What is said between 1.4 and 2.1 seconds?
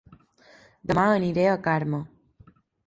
a Carme